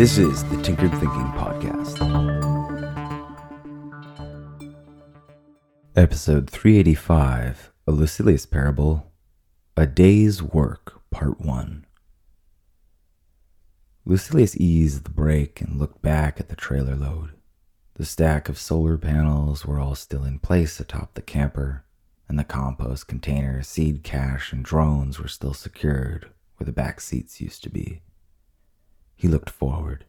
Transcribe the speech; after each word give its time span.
This 0.00 0.16
is 0.16 0.42
the 0.44 0.56
Tinkered 0.62 0.92
Thinking 0.92 1.30
Podcast. 1.36 2.00
Episode 5.94 6.48
385 6.48 7.70
A 7.86 7.92
Lucilius 7.92 8.46
Parable 8.46 9.12
A 9.76 9.86
Day's 9.86 10.42
Work, 10.42 11.02
Part 11.10 11.42
1. 11.42 11.84
Lucilius 14.06 14.56
eased 14.56 15.04
the 15.04 15.10
brake 15.10 15.60
and 15.60 15.78
looked 15.78 16.00
back 16.00 16.40
at 16.40 16.48
the 16.48 16.56
trailer 16.56 16.96
load. 16.96 17.32
The 17.96 18.06
stack 18.06 18.48
of 18.48 18.56
solar 18.56 18.96
panels 18.96 19.66
were 19.66 19.78
all 19.78 19.94
still 19.94 20.24
in 20.24 20.38
place 20.38 20.80
atop 20.80 21.12
the 21.12 21.20
camper, 21.20 21.84
and 22.26 22.38
the 22.38 22.44
compost 22.44 23.06
container, 23.06 23.62
seed 23.62 24.02
cache, 24.02 24.50
and 24.50 24.64
drones 24.64 25.18
were 25.18 25.28
still 25.28 25.52
secured 25.52 26.30
where 26.56 26.64
the 26.64 26.72
back 26.72 27.02
seats 27.02 27.42
used 27.42 27.62
to 27.64 27.68
be. 27.68 28.00
He 29.20 29.28
looked 29.28 29.50
forward, 29.50 30.06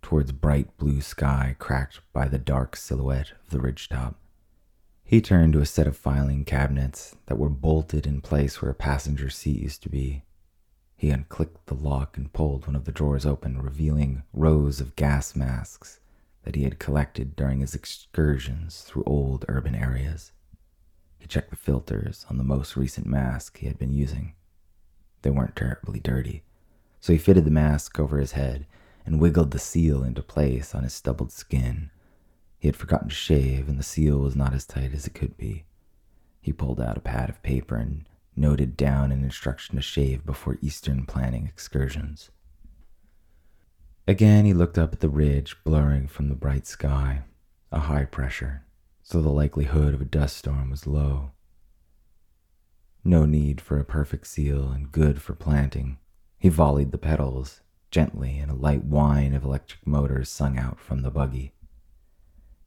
towards 0.00 0.32
bright 0.32 0.74
blue 0.78 1.02
sky 1.02 1.54
cracked 1.58 2.00
by 2.14 2.28
the 2.28 2.38
dark 2.38 2.76
silhouette 2.76 3.32
of 3.44 3.50
the 3.50 3.58
ridgetop. 3.58 4.14
He 5.04 5.20
turned 5.20 5.52
to 5.52 5.60
a 5.60 5.66
set 5.66 5.86
of 5.86 5.98
filing 5.98 6.46
cabinets 6.46 7.14
that 7.26 7.36
were 7.36 7.50
bolted 7.50 8.06
in 8.06 8.22
place 8.22 8.62
where 8.62 8.70
a 8.70 8.74
passenger 8.74 9.28
seat 9.28 9.60
used 9.60 9.82
to 9.82 9.90
be. 9.90 10.22
He 10.96 11.10
unclicked 11.10 11.66
the 11.66 11.74
lock 11.74 12.16
and 12.16 12.32
pulled 12.32 12.66
one 12.66 12.74
of 12.74 12.86
the 12.86 12.90
drawers 12.90 13.26
open, 13.26 13.60
revealing 13.60 14.22
rows 14.32 14.80
of 14.80 14.96
gas 14.96 15.36
masks 15.36 16.00
that 16.44 16.54
he 16.54 16.64
had 16.64 16.78
collected 16.78 17.36
during 17.36 17.60
his 17.60 17.74
excursions 17.74 18.80
through 18.80 19.04
old 19.04 19.44
urban 19.46 19.74
areas. 19.74 20.32
He 21.18 21.26
checked 21.26 21.50
the 21.50 21.56
filters 21.56 22.24
on 22.30 22.38
the 22.38 22.44
most 22.44 22.78
recent 22.78 23.06
mask 23.06 23.58
he 23.58 23.66
had 23.66 23.78
been 23.78 23.92
using. 23.92 24.32
They 25.20 25.28
weren't 25.28 25.54
terribly 25.54 26.00
dirty, 26.00 26.44
so 27.00 27.12
he 27.12 27.18
fitted 27.18 27.44
the 27.44 27.50
mask 27.50 27.98
over 27.98 28.18
his 28.18 28.32
head 28.32 28.66
and 29.04 29.20
wiggled 29.20 29.50
the 29.52 29.58
seal 29.58 30.02
into 30.02 30.22
place 30.22 30.74
on 30.74 30.82
his 30.82 30.92
stubbled 30.92 31.32
skin. 31.32 31.90
He 32.58 32.68
had 32.68 32.76
forgotten 32.76 33.08
to 33.08 33.14
shave, 33.14 33.68
and 33.68 33.78
the 33.78 33.84
seal 33.84 34.18
was 34.18 34.36
not 34.36 34.52
as 34.52 34.66
tight 34.66 34.92
as 34.92 35.06
it 35.06 35.14
could 35.14 35.36
be. 35.36 35.64
He 36.40 36.52
pulled 36.52 36.80
out 36.80 36.98
a 36.98 37.00
pad 37.00 37.28
of 37.28 37.42
paper 37.42 37.76
and 37.76 38.06
noted 38.36 38.76
down 38.76 39.12
an 39.12 39.22
instruction 39.22 39.76
to 39.76 39.82
shave 39.82 40.24
before 40.24 40.58
Eastern 40.60 41.06
planning 41.06 41.46
excursions. 41.46 42.30
Again, 44.06 44.44
he 44.44 44.54
looked 44.54 44.78
up 44.78 44.92
at 44.92 45.00
the 45.00 45.08
ridge 45.08 45.56
blurring 45.64 46.08
from 46.08 46.28
the 46.28 46.34
bright 46.34 46.66
sky, 46.66 47.22
a 47.70 47.80
high 47.80 48.06
pressure, 48.06 48.64
so 49.02 49.20
the 49.20 49.28
likelihood 49.28 49.92
of 49.94 50.00
a 50.00 50.06
dust 50.06 50.38
storm 50.38 50.70
was 50.70 50.86
low. 50.86 51.32
No 53.04 53.24
need 53.24 53.60
for 53.60 53.78
a 53.78 53.84
perfect 53.84 54.26
seal 54.26 54.70
and 54.70 54.90
good 54.90 55.20
for 55.20 55.34
planting. 55.34 55.98
He 56.38 56.48
volleyed 56.48 56.92
the 56.92 56.98
pedals 56.98 57.60
gently, 57.90 58.38
and 58.38 58.50
a 58.50 58.54
light 58.54 58.84
whine 58.84 59.34
of 59.34 59.44
electric 59.44 59.86
motors 59.86 60.28
sung 60.28 60.58
out 60.58 60.78
from 60.78 61.02
the 61.02 61.10
buggy. 61.10 61.52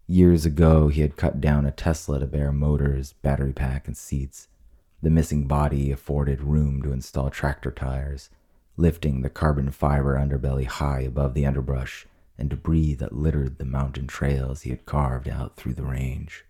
Years 0.08 0.46
ago, 0.46 0.90
he 0.90 1.02
had 1.02 1.16
cut 1.16 1.40
down 1.40 1.66
a 1.66 1.72
Tesla 1.72 2.20
to 2.20 2.28
bear 2.28 2.52
motors, 2.52 3.14
battery 3.14 3.54
pack, 3.54 3.88
and 3.88 3.96
seats. 3.96 4.50
The 5.02 5.10
missing 5.10 5.48
body 5.48 5.92
afforded 5.92 6.42
room 6.42 6.82
to 6.82 6.92
install 6.92 7.30
tractor 7.30 7.72
tires, 7.72 8.30
lifting 8.76 9.22
the 9.22 9.30
carbon 9.30 9.72
fiber 9.72 10.16
underbelly 10.16 10.66
high 10.66 11.02
above 11.02 11.34
the 11.34 11.46
underbrush 11.46 12.06
and 12.38 12.50
debris 12.50 12.96
that 12.96 13.14
littered 13.14 13.58
the 13.58 13.66
mountain 13.66 14.08
trails 14.08 14.64
he 14.64 14.70
had 14.72 14.86
carved 14.86 15.30
out 15.30 15.56
through 15.56 15.76
the 15.76 15.86
range. 15.86 16.44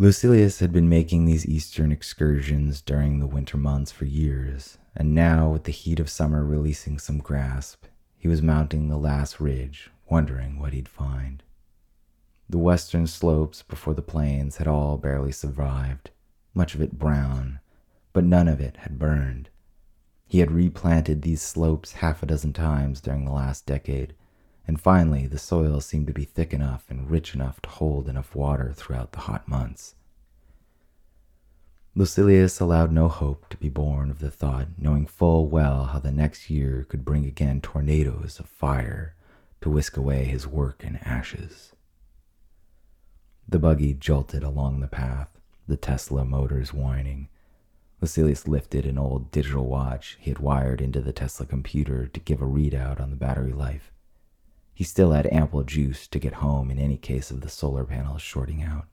Lucilius 0.00 0.60
had 0.60 0.70
been 0.70 0.88
making 0.88 1.24
these 1.24 1.44
eastern 1.44 1.90
excursions 1.90 2.80
during 2.80 3.18
the 3.18 3.26
winter 3.26 3.56
months 3.56 3.90
for 3.90 4.04
years, 4.04 4.78
and 4.94 5.12
now, 5.12 5.50
with 5.50 5.64
the 5.64 5.72
heat 5.72 5.98
of 5.98 6.08
summer 6.08 6.44
releasing 6.44 7.00
some 7.00 7.18
grasp, 7.18 7.84
he 8.16 8.28
was 8.28 8.40
mounting 8.40 8.88
the 8.88 8.96
last 8.96 9.40
ridge, 9.40 9.90
wondering 10.08 10.60
what 10.60 10.72
he'd 10.72 10.88
find. 10.88 11.42
The 12.48 12.58
western 12.58 13.08
slopes 13.08 13.64
before 13.64 13.92
the 13.92 14.00
plains 14.00 14.58
had 14.58 14.68
all 14.68 14.98
barely 14.98 15.32
survived, 15.32 16.12
much 16.54 16.76
of 16.76 16.80
it 16.80 16.96
brown, 16.96 17.58
but 18.12 18.22
none 18.22 18.46
of 18.46 18.60
it 18.60 18.76
had 18.76 19.00
burned. 19.00 19.48
He 20.28 20.38
had 20.38 20.52
replanted 20.52 21.22
these 21.22 21.42
slopes 21.42 21.94
half 21.94 22.22
a 22.22 22.26
dozen 22.26 22.52
times 22.52 23.00
during 23.00 23.24
the 23.24 23.32
last 23.32 23.66
decade, 23.66 24.14
and 24.68 24.78
finally 24.78 25.26
the 25.26 25.38
soil 25.38 25.80
seemed 25.80 26.06
to 26.06 26.12
be 26.12 26.24
thick 26.24 26.52
enough 26.52 26.84
and 26.90 27.10
rich 27.10 27.34
enough 27.34 27.60
to 27.62 27.70
hold 27.70 28.06
enough 28.06 28.34
water 28.34 28.74
throughout 28.76 29.12
the 29.12 29.20
hot 29.20 29.48
months. 29.48 29.94
Lucilius 31.94 32.60
allowed 32.60 32.92
no 32.92 33.08
hope 33.08 33.48
to 33.48 33.56
be 33.56 33.70
born 33.70 34.10
of 34.10 34.18
the 34.18 34.30
thought, 34.30 34.68
knowing 34.76 35.06
full 35.06 35.48
well 35.48 35.86
how 35.86 35.98
the 35.98 36.12
next 36.12 36.50
year 36.50 36.86
could 36.88 37.02
bring 37.04 37.24
again 37.24 37.62
tornadoes 37.62 38.38
of 38.38 38.46
fire 38.46 39.14
to 39.62 39.70
whisk 39.70 39.96
away 39.96 40.24
his 40.24 40.46
work 40.46 40.84
in 40.84 40.96
ashes. 40.98 41.72
The 43.48 43.58
buggy 43.58 43.94
jolted 43.94 44.44
along 44.44 44.80
the 44.80 44.86
path, 44.86 45.40
the 45.66 45.78
Tesla 45.78 46.26
motors 46.26 46.74
whining. 46.74 47.28
Lucilius 48.02 48.46
lifted 48.46 48.84
an 48.84 48.98
old 48.98 49.32
digital 49.32 49.66
watch 49.66 50.18
he 50.20 50.30
had 50.30 50.38
wired 50.38 50.82
into 50.82 51.00
the 51.00 51.12
Tesla 51.12 51.46
computer 51.46 52.06
to 52.06 52.20
give 52.20 52.42
a 52.42 52.46
readout 52.46 53.00
on 53.00 53.08
the 53.08 53.16
battery 53.16 53.52
life. 53.52 53.90
He 54.78 54.84
still 54.84 55.10
had 55.10 55.26
ample 55.32 55.64
juice 55.64 56.06
to 56.06 56.20
get 56.20 56.34
home 56.34 56.70
in 56.70 56.78
any 56.78 56.96
case 56.96 57.32
of 57.32 57.40
the 57.40 57.48
solar 57.48 57.82
panels 57.82 58.22
shorting 58.22 58.62
out. 58.62 58.86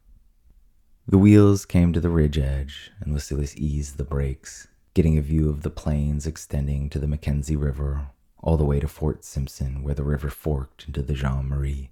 The 1.07 1.19
wheels 1.19 1.63
came 1.63 1.93
to 1.93 1.99
the 1.99 2.09
ridge 2.09 2.39
edge, 2.39 2.89
and 2.99 3.13
Lucilius 3.13 3.55
eased 3.55 3.97
the 3.97 4.03
brakes, 4.03 4.67
getting 4.95 5.15
a 5.15 5.21
view 5.21 5.47
of 5.47 5.61
the 5.61 5.69
plains 5.69 6.25
extending 6.25 6.89
to 6.89 6.97
the 6.97 7.05
Mackenzie 7.05 7.55
River, 7.55 8.07
all 8.41 8.57
the 8.57 8.65
way 8.65 8.79
to 8.79 8.87
Fort 8.87 9.23
Simpson, 9.23 9.83
where 9.83 9.93
the 9.93 10.03
river 10.03 10.31
forked 10.31 10.85
into 10.87 11.03
the 11.03 11.13
Jean 11.13 11.47
Marie. 11.47 11.91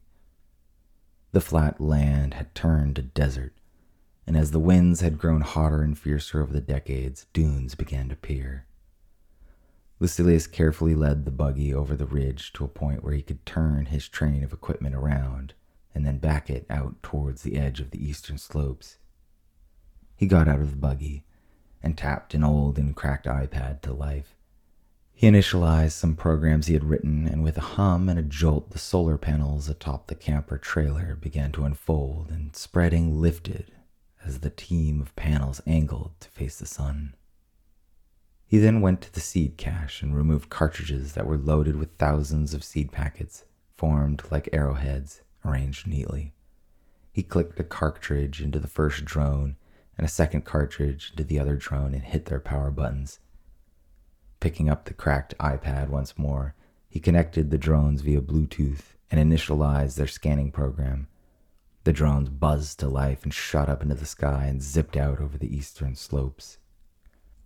The 1.31 1.39
flat 1.39 1.79
land 1.79 2.33
had 2.33 2.55
turned 2.55 2.95
to 2.95 3.03
desert, 3.03 3.53
and 4.25 4.35
as 4.35 4.49
the 4.49 4.57
winds 4.57 5.01
had 5.01 5.19
grown 5.19 5.41
hotter 5.41 5.83
and 5.83 5.95
fiercer 5.95 6.41
over 6.41 6.51
the 6.51 6.61
decades, 6.61 7.27
dunes 7.31 7.75
began 7.75 8.07
to 8.07 8.15
appear. 8.15 8.65
Lucilius 10.03 10.47
carefully 10.47 10.95
led 10.95 11.23
the 11.23 11.31
buggy 11.31 11.73
over 11.73 11.95
the 11.95 12.05
ridge 12.05 12.51
to 12.51 12.65
a 12.65 12.67
point 12.67 13.05
where 13.05 13.13
he 13.13 13.21
could 13.21 13.45
turn 13.45 13.85
his 13.85 14.09
train 14.09 14.43
of 14.43 14.51
equipment 14.51 14.93
around 14.93 15.53
and 15.95 16.05
then 16.05 16.17
back 16.17 16.49
it 16.49 16.65
out 16.69 17.01
towards 17.01 17.43
the 17.43 17.55
edge 17.55 17.79
of 17.79 17.91
the 17.91 18.05
eastern 18.05 18.37
slopes. 18.37 18.97
He 20.17 20.25
got 20.25 20.49
out 20.49 20.59
of 20.59 20.71
the 20.71 20.75
buggy 20.75 21.23
and 21.81 21.97
tapped 21.97 22.33
an 22.33 22.43
old 22.43 22.77
and 22.77 22.93
cracked 22.93 23.27
iPad 23.27 23.79
to 23.83 23.93
life. 23.93 24.35
He 25.13 25.25
initialized 25.25 25.93
some 25.93 26.17
programs 26.17 26.67
he 26.67 26.73
had 26.73 26.83
written, 26.83 27.25
and 27.25 27.41
with 27.41 27.57
a 27.57 27.61
hum 27.61 28.09
and 28.09 28.19
a 28.19 28.23
jolt, 28.23 28.71
the 28.71 28.79
solar 28.79 29.17
panels 29.17 29.69
atop 29.69 30.07
the 30.07 30.15
camper 30.15 30.57
trailer 30.57 31.15
began 31.15 31.53
to 31.53 31.63
unfold 31.63 32.29
and 32.29 32.53
spreading 32.57 33.21
lifted 33.21 33.71
as 34.25 34.39
the 34.39 34.49
team 34.49 34.99
of 34.99 35.15
panels 35.15 35.61
angled 35.65 36.11
to 36.19 36.27
face 36.27 36.57
the 36.59 36.65
sun. 36.65 37.15
He 38.45 38.59
then 38.59 38.81
went 38.81 39.01
to 39.01 39.13
the 39.13 39.19
seed 39.19 39.57
cache 39.57 40.01
and 40.01 40.15
removed 40.15 40.49
cartridges 40.49 41.13
that 41.13 41.25
were 41.25 41.37
loaded 41.37 41.75
with 41.75 41.97
thousands 41.97 42.53
of 42.53 42.63
seed 42.63 42.91
packets, 42.91 43.45
formed 43.75 44.23
like 44.29 44.49
arrowheads, 44.53 45.21
arranged 45.43 45.87
neatly. 45.87 46.33
He 47.11 47.23
clicked 47.23 47.59
a 47.59 47.63
cartridge 47.63 48.41
into 48.41 48.59
the 48.59 48.67
first 48.67 49.05
drone 49.05 49.55
and 49.97 50.05
a 50.05 50.09
second 50.09 50.45
cartridge 50.45 51.11
into 51.11 51.23
the 51.23 51.39
other 51.39 51.55
drone 51.55 51.93
and 51.93 52.03
hit 52.03 52.25
their 52.25 52.39
power 52.39 52.71
buttons. 52.71 53.19
Picking 54.39 54.69
up 54.69 54.85
the 54.85 54.93
cracked 54.93 55.37
iPad 55.39 55.89
once 55.89 56.17
more, 56.17 56.55
he 56.89 56.99
connected 56.99 57.49
the 57.49 57.57
drones 57.57 58.01
via 58.01 58.21
Bluetooth 58.21 58.95
and 59.09 59.19
initialized 59.19 59.95
their 59.95 60.07
scanning 60.07 60.51
program. 60.51 61.07
The 61.83 61.93
drones 61.93 62.29
buzzed 62.29 62.79
to 62.79 62.87
life 62.87 63.23
and 63.23 63.33
shot 63.33 63.69
up 63.69 63.81
into 63.81 63.95
the 63.95 64.05
sky 64.05 64.45
and 64.45 64.61
zipped 64.61 64.97
out 64.97 65.19
over 65.19 65.37
the 65.37 65.55
eastern 65.55 65.95
slopes. 65.95 66.57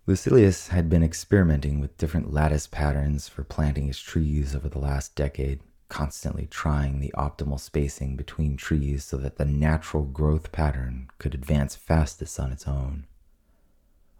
Lucilius 0.08 0.68
had 0.68 0.88
been 0.88 1.02
experimenting 1.02 1.80
with 1.80 1.98
different 1.98 2.32
lattice 2.32 2.66
patterns 2.66 3.28
for 3.28 3.44
planting 3.44 3.88
his 3.88 4.00
trees 4.00 4.56
over 4.56 4.66
the 4.66 4.78
last 4.78 5.14
decade 5.14 5.60
constantly 5.90 6.46
trying 6.46 6.98
the 6.98 7.12
optimal 7.14 7.60
spacing 7.60 8.16
between 8.16 8.56
trees 8.56 9.04
so 9.04 9.18
that 9.18 9.36
the 9.36 9.44
natural 9.44 10.04
growth 10.04 10.50
pattern 10.50 11.10
could 11.18 11.34
advance 11.34 11.76
fastest 11.76 12.40
on 12.40 12.50
its 12.50 12.66
own. 12.66 13.06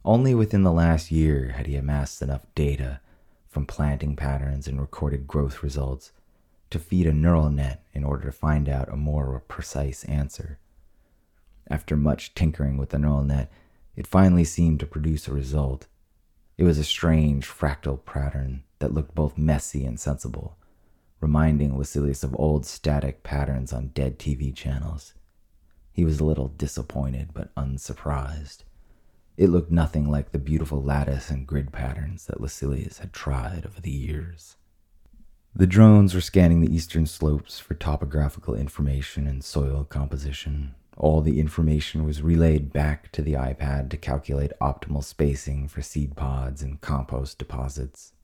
Only 0.05 0.35
within 0.35 0.63
the 0.63 0.73
last 0.73 1.11
year 1.11 1.55
had 1.57 1.67
he 1.67 1.75
amassed 1.75 2.21
enough 2.21 2.43
data 2.55 3.01
from 3.47 3.65
planting 3.65 4.15
patterns 4.15 4.69
and 4.69 4.79
recorded 4.79 5.27
growth 5.27 5.63
results 5.63 6.13
to 6.69 6.79
feed 6.79 7.07
a 7.07 7.15
neural 7.15 7.49
net 7.49 7.83
in 7.95 8.05
order 8.05 8.27
to 8.27 8.33
find 8.33 8.69
out 8.69 8.93
a 8.93 8.97
more 8.97 9.43
precise 9.49 10.05
answer. 10.05 10.59
After 11.67 11.97
much 11.97 12.35
tinkering 12.35 12.77
with 12.77 12.91
the 12.91 12.99
neural 12.99 13.25
net, 13.25 13.51
it 13.99 14.07
finally 14.07 14.45
seemed 14.45 14.79
to 14.79 14.87
produce 14.87 15.27
a 15.27 15.33
result. 15.35 15.89
It 16.57 16.63
was 16.63 16.79
a 16.79 16.85
strange 16.85 17.49
fractal 17.49 18.03
pattern 18.05 18.63
that 18.79 18.95
looked 18.95 19.15
both 19.15 19.37
messy 19.37 19.85
and 19.85 19.99
sensible 19.99 20.57
reminding 21.21 21.77
Lucilius 21.77 22.23
of 22.23 22.35
old 22.39 22.65
static 22.65 23.23
patterns 23.23 23.73
on 23.73 23.89
dead 23.89 24.19
TV 24.19 24.55
channels. 24.55 25.15
He 25.93 26.05
was 26.05 26.21
a 26.21 26.25
little 26.25 26.49
disappointed 26.49 27.31
but 27.35 27.51
unsurprised. 27.57 28.63
It 29.37 29.51
looked 29.51 29.71
nothing 29.71 30.09
like 30.09 30.31
the 30.31 30.39
beautiful 30.39 30.83
lattice 30.83 31.31
and 31.31 31.47
grid 31.47 31.73
patterns 31.73 32.27
that 32.27 32.41
Lucilius 32.41 32.99
had 32.99 33.13
tried 33.13 33.67
over 33.67 33.81
the 33.81 33.91
years. 33.91 34.57
The 35.55 35.67
drones 35.67 36.15
were 36.15 36.21
scanning 36.21 36.61
the 36.61 36.73
eastern 36.73 37.07
slopes 37.07 37.59
for 37.59 37.75
topographical 37.75 38.55
information 38.55 39.27
and 39.27 39.43
soil 39.43 39.85
composition. 39.85 40.75
All 40.99 41.21
the 41.21 41.39
information 41.39 42.05
was 42.05 42.23
relayed 42.23 42.73
back 42.73 43.13
to 43.13 43.23
the 43.23 43.35
iPad 43.35 43.89
to 43.91 43.97
calculate 43.97 44.51
optimal 44.61 45.05
spacing 45.05 45.69
for 45.69 45.81
seed 45.81 46.17
pods 46.17 46.61
and 46.61 46.81
compost 46.81 47.39
deposits. 47.39 48.15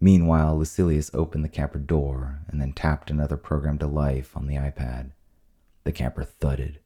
Meanwhile, 0.00 0.56
Lucilius 0.56 1.10
opened 1.12 1.44
the 1.44 1.48
camper 1.48 1.80
door 1.80 2.38
and 2.46 2.60
then 2.60 2.72
tapped 2.72 3.10
another 3.10 3.36
program 3.36 3.78
to 3.78 3.88
life 3.88 4.36
on 4.36 4.46
the 4.46 4.54
iPad. 4.54 5.10
The 5.82 5.90
camper 5.90 6.22
thudded 6.22 6.78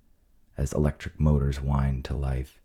as 0.57 0.73
electric 0.73 1.21
motors 1.21 1.59
whined 1.59 2.07
to 2.07 2.17
life. 2.17 2.63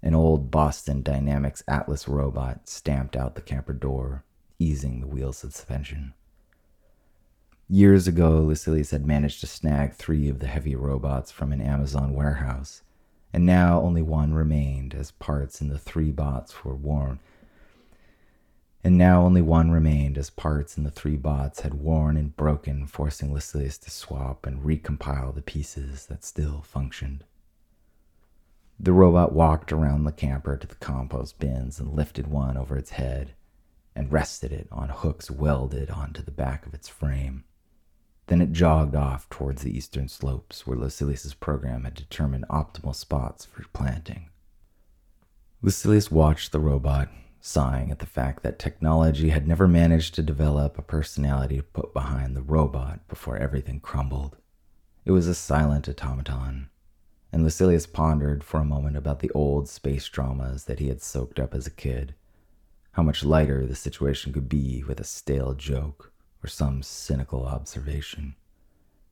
An 0.00 0.14
old 0.14 0.48
Boston 0.48 1.02
Dynamics 1.02 1.64
Atlas 1.66 2.06
robot 2.06 2.68
stamped 2.68 3.16
out 3.16 3.34
the 3.34 3.42
camper 3.42 3.72
door, 3.72 4.24
easing 4.60 5.00
the 5.00 5.08
wheel 5.08 5.32
suspension. 5.32 6.14
Years 7.68 8.06
ago, 8.06 8.42
Lucilius 8.42 8.92
had 8.92 9.04
managed 9.04 9.40
to 9.40 9.48
snag 9.48 9.92
three 9.92 10.28
of 10.28 10.38
the 10.38 10.46
heavy 10.46 10.76
robots 10.76 11.32
from 11.32 11.52
an 11.52 11.60
Amazon 11.60 12.14
warehouse, 12.14 12.82
and 13.32 13.44
now 13.44 13.80
only 13.80 14.02
one 14.02 14.34
remained 14.34 14.94
as 14.94 15.10
parts 15.10 15.60
in 15.60 15.68
the 15.68 15.78
three 15.78 16.12
bots 16.12 16.64
were 16.64 16.76
worn. 16.76 17.18
And 18.84 18.96
now 18.96 19.22
only 19.22 19.42
one 19.42 19.72
remained 19.72 20.16
as 20.16 20.30
parts 20.30 20.78
in 20.78 20.84
the 20.84 20.92
three 20.92 21.16
bots 21.16 21.62
had 21.62 21.74
worn 21.74 22.16
and 22.16 22.36
broken, 22.36 22.86
forcing 22.86 23.34
Lucilius 23.34 23.78
to 23.78 23.90
swap 23.90 24.46
and 24.46 24.62
recompile 24.62 25.34
the 25.34 25.42
pieces 25.42 26.06
that 26.06 26.22
still 26.24 26.62
functioned. 26.62 27.24
The 28.78 28.92
robot 28.92 29.32
walked 29.32 29.72
around 29.72 30.04
the 30.04 30.12
camper 30.12 30.56
to 30.56 30.68
the 30.68 30.76
compost 30.76 31.40
bins 31.40 31.80
and 31.80 31.96
lifted 31.96 32.28
one 32.28 32.56
over 32.56 32.76
its 32.76 32.90
head 32.90 33.32
and 33.96 34.12
rested 34.12 34.52
it 34.52 34.68
on 34.70 34.88
hooks 34.90 35.32
welded 35.32 35.90
onto 35.90 36.22
the 36.22 36.30
back 36.30 36.64
of 36.64 36.72
its 36.72 36.88
frame. 36.88 37.42
Then 38.26 38.40
it 38.40 38.52
jogged 38.52 38.96
off 38.96 39.28
towards 39.30 39.62
the 39.62 39.76
eastern 39.76 40.08
slopes 40.08 40.66
where 40.66 40.76
Lucilius's 40.76 41.34
program 41.34 41.84
had 41.84 41.94
determined 41.94 42.44
optimal 42.50 42.94
spots 42.94 43.44
for 43.44 43.64
planting. 43.72 44.30
Lucilius 45.62 46.10
watched 46.10 46.50
the 46.50 46.60
robot, 46.60 47.08
sighing 47.40 47.90
at 47.92 48.00
the 48.00 48.06
fact 48.06 48.42
that 48.42 48.58
technology 48.58 49.28
had 49.28 49.46
never 49.46 49.68
managed 49.68 50.14
to 50.14 50.22
develop 50.22 50.76
a 50.76 50.82
personality 50.82 51.56
to 51.56 51.62
put 51.62 51.94
behind 51.94 52.34
the 52.34 52.42
robot 52.42 53.06
before 53.08 53.36
everything 53.36 53.78
crumbled. 53.78 54.36
It 55.04 55.12
was 55.12 55.28
a 55.28 55.34
silent 55.34 55.88
automaton, 55.88 56.68
and 57.32 57.44
Lucilius 57.44 57.86
pondered 57.86 58.42
for 58.42 58.58
a 58.58 58.64
moment 58.64 58.96
about 58.96 59.20
the 59.20 59.30
old 59.30 59.68
space 59.68 60.08
dramas 60.08 60.64
that 60.64 60.80
he 60.80 60.88
had 60.88 61.00
soaked 61.00 61.38
up 61.38 61.54
as 61.54 61.66
a 61.66 61.70
kid. 61.70 62.14
How 62.92 63.04
much 63.04 63.24
lighter 63.24 63.64
the 63.66 63.76
situation 63.76 64.32
could 64.32 64.48
be 64.48 64.82
with 64.82 64.98
a 64.98 65.04
stale 65.04 65.54
joke 65.54 66.12
or 66.46 66.48
some 66.48 66.80
cynical 66.80 67.44
observation. 67.44 68.36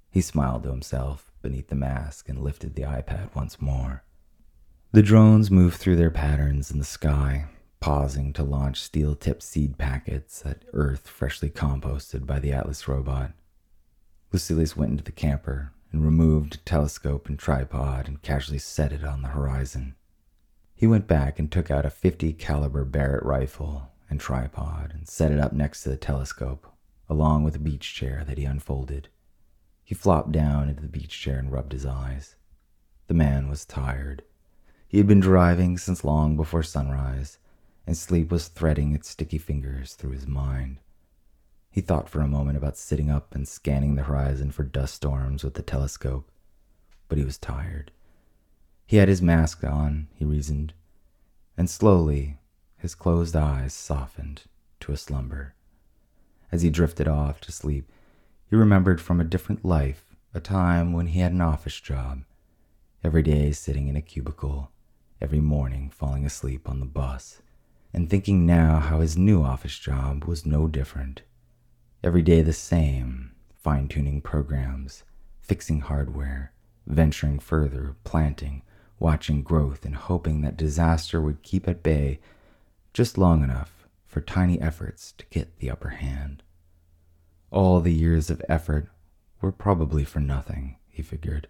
He 0.08 0.20
smiled 0.20 0.62
to 0.62 0.70
himself 0.70 1.32
beneath 1.42 1.66
the 1.66 1.74
mask 1.74 2.28
and 2.28 2.40
lifted 2.40 2.76
the 2.76 2.82
iPad 2.82 3.34
once 3.34 3.60
more. 3.60 4.04
The 4.92 5.02
drones 5.02 5.50
moved 5.50 5.76
through 5.78 5.96
their 5.96 6.12
patterns 6.12 6.70
in 6.70 6.78
the 6.78 6.84
sky, 6.84 7.46
pausing 7.80 8.32
to 8.34 8.44
launch 8.44 8.80
steel 8.80 9.16
tipped 9.16 9.42
seed 9.42 9.76
packets 9.76 10.46
at 10.46 10.64
earth 10.72 11.08
freshly 11.08 11.50
composted 11.50 12.24
by 12.24 12.38
the 12.38 12.52
Atlas 12.52 12.86
robot. 12.86 13.32
Lucilius 14.30 14.76
went 14.76 14.92
into 14.92 15.02
the 15.02 15.10
camper 15.10 15.72
and 15.90 16.04
removed 16.04 16.54
a 16.54 16.58
telescope 16.58 17.28
and 17.28 17.36
tripod 17.36 18.06
and 18.06 18.22
casually 18.22 18.60
set 18.60 18.92
it 18.92 19.02
on 19.02 19.22
the 19.22 19.28
horizon. 19.28 19.96
He 20.76 20.86
went 20.86 21.08
back 21.08 21.40
and 21.40 21.50
took 21.50 21.68
out 21.68 21.84
a 21.84 21.90
50 21.90 22.32
caliber 22.34 22.84
Barrett 22.84 23.24
rifle 23.24 23.90
and 24.08 24.20
tripod 24.20 24.92
and 24.94 25.08
set 25.08 25.32
it 25.32 25.40
up 25.40 25.52
next 25.52 25.82
to 25.82 25.88
the 25.88 25.96
telescope 25.96 26.70
along 27.08 27.44
with 27.44 27.56
a 27.56 27.60
beach 27.60 27.94
chair 27.94 28.24
that 28.26 28.38
he 28.38 28.44
unfolded. 28.44 29.08
He 29.82 29.94
flopped 29.94 30.32
down 30.32 30.68
into 30.68 30.82
the 30.82 30.88
beach 30.88 31.20
chair 31.20 31.38
and 31.38 31.52
rubbed 31.52 31.72
his 31.72 31.84
eyes. 31.84 32.36
The 33.06 33.14
man 33.14 33.48
was 33.48 33.64
tired. 33.64 34.22
He 34.88 34.98
had 34.98 35.06
been 35.06 35.20
driving 35.20 35.76
since 35.76 36.04
long 36.04 36.36
before 36.36 36.62
sunrise, 36.62 37.38
and 37.86 37.96
sleep 37.96 38.30
was 38.30 38.48
threading 38.48 38.94
its 38.94 39.08
sticky 39.08 39.38
fingers 39.38 39.94
through 39.94 40.12
his 40.12 40.26
mind. 40.26 40.78
He 41.70 41.80
thought 41.80 42.08
for 42.08 42.20
a 42.20 42.28
moment 42.28 42.56
about 42.56 42.76
sitting 42.76 43.10
up 43.10 43.34
and 43.34 43.46
scanning 43.46 43.96
the 43.96 44.04
horizon 44.04 44.52
for 44.52 44.62
dust 44.62 44.94
storms 44.94 45.42
with 45.42 45.54
the 45.54 45.62
telescope, 45.62 46.30
but 47.08 47.18
he 47.18 47.24
was 47.24 47.36
tired. 47.36 47.90
He 48.86 48.98
had 48.98 49.08
his 49.08 49.20
mask 49.20 49.64
on, 49.64 50.08
he 50.14 50.24
reasoned, 50.24 50.72
and 51.56 51.68
slowly 51.68 52.38
his 52.78 52.94
closed 52.94 53.34
eyes 53.34 53.74
softened 53.74 54.42
to 54.80 54.92
a 54.92 54.96
slumber. 54.96 55.54
As 56.54 56.62
he 56.62 56.70
drifted 56.70 57.08
off 57.08 57.40
to 57.40 57.50
sleep, 57.50 57.90
he 58.48 58.54
remembered 58.54 59.00
from 59.00 59.20
a 59.20 59.24
different 59.24 59.64
life 59.64 60.14
a 60.32 60.38
time 60.38 60.92
when 60.92 61.08
he 61.08 61.18
had 61.18 61.32
an 61.32 61.40
office 61.40 61.80
job, 61.80 62.22
every 63.02 63.22
day 63.22 63.50
sitting 63.50 63.88
in 63.88 63.96
a 63.96 64.00
cubicle, 64.00 64.70
every 65.20 65.40
morning 65.40 65.90
falling 65.90 66.24
asleep 66.24 66.68
on 66.68 66.78
the 66.78 66.86
bus, 66.86 67.42
and 67.92 68.08
thinking 68.08 68.46
now 68.46 68.78
how 68.78 69.00
his 69.00 69.18
new 69.18 69.42
office 69.42 69.76
job 69.80 70.26
was 70.26 70.46
no 70.46 70.68
different. 70.68 71.22
Every 72.04 72.22
day 72.22 72.40
the 72.40 72.52
same, 72.52 73.32
fine 73.56 73.88
tuning 73.88 74.20
programs, 74.20 75.02
fixing 75.40 75.80
hardware, 75.80 76.52
venturing 76.86 77.40
further, 77.40 77.96
planting, 78.04 78.62
watching 79.00 79.42
growth, 79.42 79.84
and 79.84 79.96
hoping 79.96 80.42
that 80.42 80.56
disaster 80.56 81.20
would 81.20 81.42
keep 81.42 81.66
at 81.66 81.82
bay 81.82 82.20
just 82.92 83.18
long 83.18 83.42
enough 83.42 83.73
for 84.14 84.20
tiny 84.20 84.60
efforts 84.60 85.10
to 85.18 85.26
get 85.28 85.58
the 85.58 85.68
upper 85.68 85.88
hand. 85.88 86.44
All 87.50 87.80
the 87.80 87.92
years 87.92 88.30
of 88.30 88.40
effort 88.48 88.86
were 89.40 89.50
probably 89.50 90.04
for 90.04 90.20
nothing, 90.20 90.76
he 90.88 91.02
figured, 91.02 91.48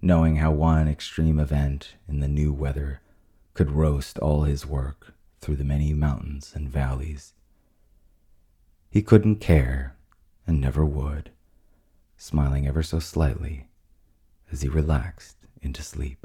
knowing 0.00 0.36
how 0.36 0.52
one 0.52 0.86
extreme 0.86 1.40
event 1.40 1.96
in 2.06 2.20
the 2.20 2.28
new 2.28 2.52
weather 2.52 3.00
could 3.54 3.72
roast 3.72 4.20
all 4.20 4.44
his 4.44 4.64
work 4.64 5.14
through 5.40 5.56
the 5.56 5.64
many 5.64 5.92
mountains 5.92 6.52
and 6.54 6.68
valleys. 6.68 7.32
He 8.88 9.02
couldn't 9.02 9.40
care 9.40 9.96
and 10.46 10.60
never 10.60 10.84
would, 10.84 11.32
smiling 12.16 12.68
ever 12.68 12.84
so 12.84 13.00
slightly 13.00 13.66
as 14.52 14.62
he 14.62 14.68
relaxed 14.68 15.38
into 15.60 15.82
sleep. 15.82 16.24